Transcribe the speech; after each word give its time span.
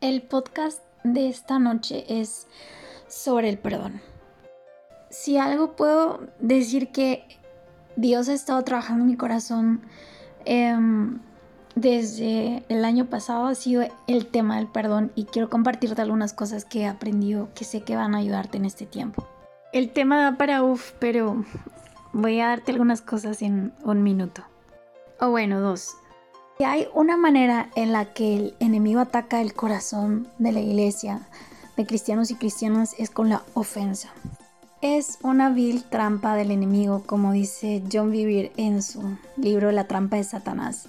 El 0.00 0.22
podcast 0.22 0.82
de 1.04 1.28
esta 1.28 1.58
noche 1.58 2.06
es 2.08 2.46
sobre 3.06 3.50
el 3.50 3.58
perdón. 3.58 4.00
Si 5.10 5.36
algo 5.36 5.76
puedo 5.76 6.20
decir 6.38 6.90
que 6.90 7.24
Dios 7.96 8.30
ha 8.30 8.32
estado 8.32 8.64
trabajando 8.64 9.02
en 9.02 9.10
mi 9.10 9.16
corazón 9.18 9.82
em, 10.46 11.18
desde 11.74 12.64
el 12.70 12.86
año 12.86 13.10
pasado 13.10 13.44
ha 13.44 13.54
sido 13.54 13.86
el 14.06 14.26
tema 14.26 14.56
del 14.56 14.68
perdón 14.68 15.12
y 15.16 15.26
quiero 15.26 15.50
compartirte 15.50 16.00
algunas 16.00 16.32
cosas 16.32 16.64
que 16.64 16.80
he 16.80 16.86
aprendido 16.86 17.50
que 17.54 17.64
sé 17.64 17.82
que 17.82 17.94
van 17.94 18.14
a 18.14 18.18
ayudarte 18.18 18.56
en 18.56 18.64
este 18.64 18.86
tiempo. 18.86 19.28
El 19.74 19.92
tema 19.92 20.18
da 20.18 20.38
para 20.38 20.62
uff, 20.62 20.92
pero 20.98 21.44
voy 22.14 22.40
a 22.40 22.46
darte 22.46 22.72
algunas 22.72 23.02
cosas 23.02 23.42
en 23.42 23.74
un 23.84 24.02
minuto. 24.02 24.44
O 25.20 25.28
bueno, 25.28 25.60
dos. 25.60 25.94
Hay 26.64 26.88
una 26.92 27.16
manera 27.16 27.70
en 27.74 27.92
la 27.92 28.12
que 28.12 28.36
el 28.36 28.54
enemigo 28.60 29.00
ataca 29.00 29.40
el 29.40 29.54
corazón 29.54 30.28
de 30.38 30.52
la 30.52 30.60
iglesia, 30.60 31.26
de 31.76 31.86
cristianos 31.86 32.30
y 32.30 32.34
cristianas, 32.34 32.94
es 32.98 33.08
con 33.08 33.30
la 33.30 33.42
ofensa. 33.54 34.10
Es 34.82 35.18
una 35.22 35.48
vil 35.48 35.84
trampa 35.84 36.34
del 36.34 36.50
enemigo, 36.50 37.02
como 37.06 37.32
dice 37.32 37.82
John 37.90 38.10
Vivir 38.10 38.52
en 38.58 38.82
su 38.82 39.16
libro 39.36 39.72
La 39.72 39.86
trampa 39.86 40.16
de 40.16 40.24
Satanás. 40.24 40.88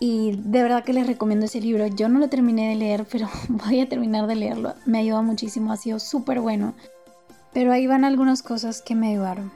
Y 0.00 0.36
de 0.36 0.62
verdad 0.62 0.82
que 0.82 0.92
les 0.92 1.06
recomiendo 1.06 1.46
ese 1.46 1.60
libro. 1.60 1.86
Yo 1.86 2.08
no 2.08 2.18
lo 2.18 2.28
terminé 2.28 2.68
de 2.68 2.74
leer, 2.74 3.06
pero 3.10 3.28
voy 3.48 3.80
a 3.80 3.88
terminar 3.88 4.26
de 4.26 4.34
leerlo. 4.34 4.74
Me 4.84 4.98
ayudó 4.98 5.22
muchísimo, 5.22 5.72
ha 5.72 5.76
sido 5.76 6.00
súper 6.00 6.40
bueno. 6.40 6.74
Pero 7.52 7.72
ahí 7.72 7.86
van 7.86 8.04
algunas 8.04 8.42
cosas 8.42 8.82
que 8.82 8.96
me 8.96 9.12
ayudaron. 9.12 9.52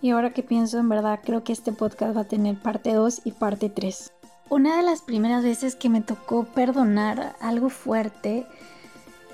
Y 0.00 0.10
ahora 0.10 0.32
que 0.32 0.44
pienso, 0.44 0.78
en 0.78 0.88
verdad 0.88 1.20
creo 1.24 1.42
que 1.42 1.52
este 1.52 1.72
podcast 1.72 2.16
va 2.16 2.20
a 2.20 2.28
tener 2.28 2.60
parte 2.60 2.92
2 2.92 3.22
y 3.24 3.32
parte 3.32 3.68
3. 3.68 4.12
Una 4.50 4.76
de 4.76 4.82
las 4.82 5.00
primeras 5.00 5.42
veces 5.42 5.74
que 5.74 5.88
me 5.88 6.02
tocó 6.02 6.44
perdonar 6.44 7.34
algo 7.40 7.70
fuerte, 7.70 8.46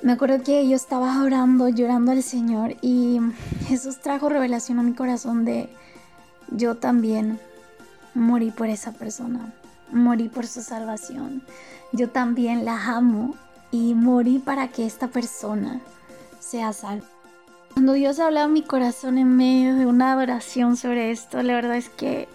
me 0.02 0.12
acuerdo 0.12 0.42
que 0.42 0.66
yo 0.68 0.76
estaba 0.76 1.22
orando, 1.22 1.68
llorando 1.68 2.12
al 2.12 2.22
Señor 2.22 2.76
y 2.80 3.20
Jesús 3.66 4.00
trajo 4.00 4.28
revelación 4.28 4.78
a 4.78 4.82
mi 4.82 4.94
corazón 4.94 5.44
de 5.44 5.68
yo 6.50 6.76
también 6.76 7.40
morí 8.14 8.52
por 8.52 8.68
esa 8.68 8.92
persona, 8.92 9.52
morí 9.90 10.28
por 10.28 10.46
su 10.46 10.62
salvación, 10.62 11.42
yo 11.92 12.08
también 12.08 12.64
la 12.64 12.96
amo 12.96 13.34
y 13.72 13.94
morí 13.94 14.38
para 14.38 14.68
que 14.68 14.86
esta 14.86 15.08
persona 15.08 15.80
sea 16.38 16.72
salva. 16.72 17.06
Cuando 17.74 17.92
Dios 17.94 18.20
hablaba 18.20 18.46
a 18.46 18.48
mi 18.48 18.62
corazón 18.62 19.18
en 19.18 19.36
medio 19.36 19.74
de 19.74 19.86
una 19.86 20.12
adoración 20.12 20.76
sobre 20.76 21.10
esto, 21.10 21.42
la 21.42 21.54
verdad 21.54 21.76
es 21.76 21.88
que 21.88 22.28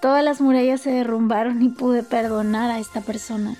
Todas 0.00 0.22
las 0.22 0.40
murallas 0.40 0.80
se 0.80 0.90
derrumbaron 0.90 1.60
y 1.62 1.70
pude 1.70 2.02
perdonar 2.02 2.70
a 2.70 2.78
esta 2.78 3.00
persona. 3.00 3.56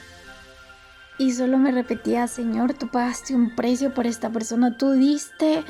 Y 1.18 1.32
solo 1.32 1.58
me 1.58 1.72
repetía, 1.72 2.28
Señor, 2.28 2.74
tú 2.74 2.88
pagaste 2.88 3.34
un 3.34 3.56
precio 3.56 3.92
por 3.92 4.06
esta 4.06 4.30
persona, 4.30 4.76
tú 4.76 4.92
diste 4.92 5.64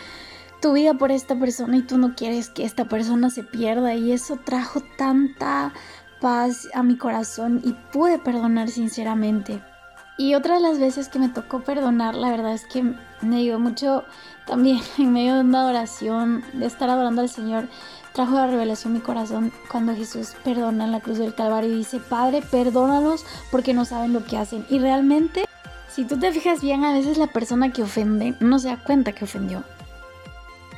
tu 0.60 0.74
vida 0.74 0.94
por 0.94 1.10
esta 1.10 1.38
persona 1.38 1.78
y 1.78 1.82
tú 1.82 1.96
no 1.96 2.14
quieres 2.14 2.50
que 2.50 2.64
esta 2.64 2.84
persona 2.84 3.30
se 3.30 3.44
pierda. 3.44 3.94
Y 3.94 4.12
eso 4.12 4.36
trajo 4.36 4.82
tanta 4.98 5.72
paz 6.20 6.68
a 6.74 6.82
mi 6.82 6.98
corazón 6.98 7.62
y 7.64 7.72
pude 7.92 8.18
perdonar 8.18 8.68
sinceramente. 8.68 9.62
Y 10.18 10.34
otra 10.34 10.56
de 10.56 10.60
las 10.60 10.80
veces 10.80 11.08
que 11.08 11.20
me 11.20 11.28
tocó 11.28 11.60
perdonar, 11.60 12.16
la 12.16 12.30
verdad 12.30 12.52
es 12.52 12.66
que 12.66 12.82
me 13.22 13.36
ayudó 13.36 13.60
mucho 13.60 14.04
también 14.46 14.80
en 14.98 15.12
medio 15.12 15.36
de 15.36 15.40
una 15.40 15.66
oración, 15.66 16.44
de 16.52 16.66
estar 16.66 16.90
adorando 16.90 17.22
al 17.22 17.28
Señor, 17.28 17.68
trajo 18.12 18.32
la 18.32 18.48
revelación 18.48 18.94
mi 18.94 18.98
corazón 18.98 19.52
cuando 19.70 19.94
Jesús 19.94 20.32
perdona 20.42 20.86
en 20.86 20.92
la 20.92 21.00
cruz 21.00 21.18
del 21.18 21.34
Calvario 21.34 21.70
y 21.70 21.76
dice, 21.76 22.00
Padre, 22.00 22.42
perdónalos 22.42 23.24
porque 23.52 23.74
no 23.74 23.84
saben 23.84 24.12
lo 24.12 24.24
que 24.24 24.36
hacen. 24.36 24.66
Y 24.68 24.80
realmente, 24.80 25.44
si 25.88 26.04
tú 26.04 26.18
te 26.18 26.32
fijas 26.32 26.60
bien, 26.60 26.84
a 26.84 26.92
veces 26.92 27.16
la 27.16 27.28
persona 27.28 27.72
que 27.72 27.84
ofende 27.84 28.34
no 28.40 28.58
se 28.58 28.68
da 28.68 28.76
cuenta 28.76 29.12
que 29.12 29.24
ofendió. 29.24 29.62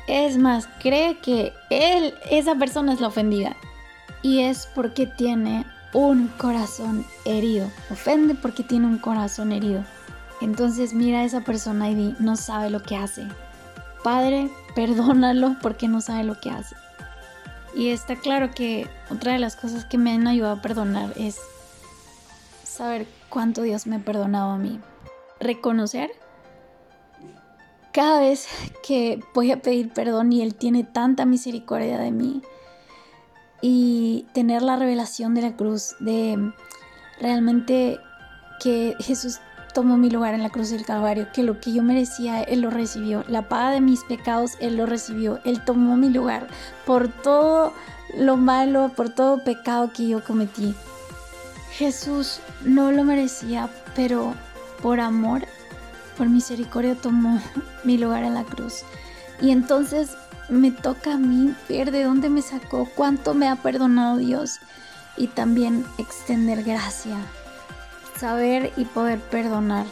Es 0.07 0.37
más, 0.37 0.69
cree 0.83 1.17
que 1.17 1.55
él, 1.71 2.13
esa 2.31 2.57
persona 2.57 2.93
es 2.93 3.01
la 3.01 3.09
ofendida. 3.09 3.57
Y 4.21 4.41
es 4.41 4.69
porque 4.75 5.07
tiene 5.07 5.65
un 5.93 6.29
corazón 6.29 7.05
herido. 7.25 7.71
Ofende 7.91 8.35
porque 8.35 8.63
tiene 8.63 8.87
un 8.87 8.99
corazón 8.99 9.53
herido. 9.53 9.85
Entonces 10.41 10.95
mira 10.95 11.21
a 11.21 11.25
esa 11.25 11.43
persona 11.43 11.91
y 11.91 12.17
no 12.19 12.37
sabe 12.37 12.71
lo 12.71 12.83
que 12.83 12.97
hace. 12.97 13.27
Padre, 14.03 14.51
perdónalo 14.75 15.57
porque 15.61 15.89
no 15.89 16.01
sabe 16.01 16.25
lo 16.25 16.41
que 16.41 16.51
hace. 16.51 16.77
Y 17.75 17.91
está 17.91 18.17
claro 18.17 18.51
que 18.51 18.89
otra 19.11 19.33
de 19.33 19.39
las 19.39 19.57
cosas 19.57 19.85
que 19.85 19.99
me 19.99 20.13
han 20.13 20.27
ayudado 20.27 20.57
a 20.57 20.63
perdonar 20.63 21.13
es 21.17 21.39
saber 22.65 23.07
cuánto 23.29 23.63
Dios 23.63 23.87
me 23.87 23.97
ha 23.97 24.01
perdonado 24.01 24.51
a 24.51 24.59
mí. 24.59 24.81
Reconocer 25.39 26.11
cada 27.93 28.21
vez 28.21 28.49
que 28.87 29.21
voy 29.35 29.53
a 29.53 29.61
pedir 29.63 29.93
perdón 29.93 30.33
y 30.33 30.43
Él 30.43 30.55
tiene 30.55 30.85
tanta 30.85 31.27
misericordia 31.27 31.99
de 31.99 32.11
mí. 32.11 32.43
Y 33.63 34.27
tener 34.33 34.63
la 34.63 34.77
revelación 34.77 35.35
de 35.35 35.43
la 35.43 35.57
cruz, 35.57 35.97
de 36.01 36.53
realmente 37.21 38.01
que 38.61 38.97
Jesús 39.01 39.41
tomó 39.73 39.97
mi 39.97 40.11
lugar 40.11 40.35
en 40.35 40.43
la 40.43 40.51
cruz 40.51 40.71
del 40.71 40.85
Calvario, 40.85 41.29
que 41.33 41.43
lo 41.43 41.61
que 41.61 41.73
yo 41.73 41.83
merecía, 41.83 42.43
Él 42.43 42.63
lo 42.63 42.71
recibió. 42.71 43.25
La 43.29 43.49
paga 43.49 43.71
de 43.71 43.81
mis 43.81 44.05
pecados, 44.05 44.53
Él 44.61 44.77
lo 44.77 44.87
recibió. 44.87 45.41
Él 45.45 45.65
tomó 45.65 45.97
mi 45.97 46.09
lugar 46.09 46.49
por 46.87 47.09
todo 47.09 47.73
lo 48.17 48.37
malo, 48.37 48.91
por 48.97 49.11
todo 49.11 49.43
pecado 49.45 49.93
que 49.93 50.09
yo 50.09 50.25
cometí. 50.25 50.75
Jesús 51.73 52.41
no 52.65 52.93
lo 52.93 53.05
merecía, 53.05 53.69
pero 53.95 54.35
por 54.83 55.01
amor, 55.01 55.47
por 56.17 56.29
misericordia 56.29 56.95
tomó 56.95 57.41
mi 57.85 57.99
lugar 57.99 58.25
en 58.25 58.35
la 58.35 58.45
cruz. 58.45 58.83
Y 59.41 59.51
entonces 59.51 60.17
me 60.51 60.71
toca 60.71 61.15
a 61.15 61.19
mí 61.19 61.55
ver 61.69 61.91
de 61.91 62.05
dónde 62.05 62.29
me 62.29 62.43
sacó, 62.43 62.89
cuánto 62.95 63.35
me 63.35 63.49
ha 63.49 63.57
perdonado 63.57 64.19
Dios 64.19 64.59
y 65.17 65.29
también 65.29 65.85
extender 65.99 66.63
gracia 66.63 67.17
saber 68.21 68.73
y 68.77 68.85
poder 68.85 69.19
perdonar. 69.19 69.87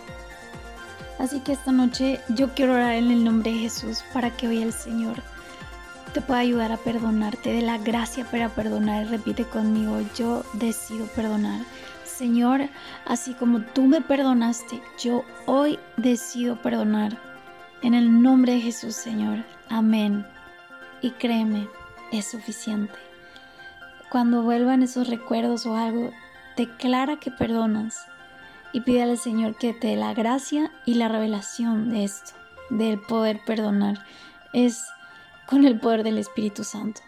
Así 1.18 1.40
que 1.40 1.52
esta 1.52 1.72
noche 1.72 2.20
yo 2.28 2.54
quiero 2.54 2.74
orar 2.74 2.94
en 2.94 3.10
el 3.10 3.24
nombre 3.24 3.50
de 3.50 3.58
Jesús 3.58 4.04
para 4.12 4.30
que 4.30 4.46
hoy 4.46 4.62
el 4.62 4.72
Señor 4.72 5.16
te 6.12 6.20
pueda 6.20 6.40
ayudar 6.40 6.70
a 6.70 6.76
perdonarte, 6.76 7.52
de 7.52 7.62
la 7.62 7.78
gracia 7.78 8.24
para 8.30 8.50
perdonar. 8.50 9.08
Repite 9.08 9.44
conmigo, 9.44 10.00
yo 10.14 10.44
decido 10.52 11.06
perdonar. 11.06 11.60
Señor, 12.04 12.68
así 13.06 13.32
como 13.34 13.62
tú 13.62 13.82
me 13.82 14.00
perdonaste, 14.00 14.80
yo 15.02 15.24
hoy 15.46 15.78
decido 15.96 16.60
perdonar. 16.60 17.18
En 17.82 17.94
el 17.94 18.22
nombre 18.22 18.54
de 18.54 18.60
Jesús, 18.60 18.94
Señor. 18.94 19.44
Amén. 19.68 20.26
Y 21.00 21.10
créeme, 21.12 21.68
es 22.12 22.30
suficiente. 22.30 22.94
Cuando 24.10 24.42
vuelvan 24.42 24.82
esos 24.82 25.08
recuerdos 25.08 25.66
o 25.66 25.76
algo, 25.76 26.12
declara 26.56 27.20
que 27.20 27.30
perdonas 27.30 28.06
y 28.72 28.80
pídale 28.80 29.12
al 29.12 29.18
Señor 29.18 29.56
que 29.56 29.72
te 29.72 29.88
dé 29.88 29.96
la 29.96 30.14
gracia 30.14 30.70
y 30.84 30.94
la 30.94 31.08
revelación 31.08 31.90
de 31.90 32.04
esto, 32.04 32.32
del 32.70 33.00
poder 33.00 33.40
perdonar. 33.46 34.04
Es 34.52 34.84
con 35.46 35.64
el 35.64 35.78
poder 35.78 36.02
del 36.02 36.18
Espíritu 36.18 36.64
Santo. 36.64 37.00